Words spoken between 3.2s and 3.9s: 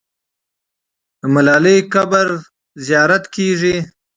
کېږي.